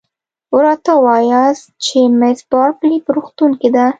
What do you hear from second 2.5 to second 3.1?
بارکلي